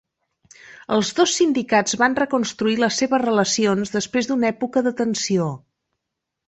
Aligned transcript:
Els 0.95 1.11
dos 1.19 1.33
sindicats 1.41 1.97
van 2.03 2.17
reconstruir 2.21 2.75
les 2.85 2.99
seves 3.03 3.25
relacions 3.27 3.95
després 3.99 4.31
d'una 4.33 4.53
època 4.55 4.89
de 4.89 4.97
tensió. 5.05 5.57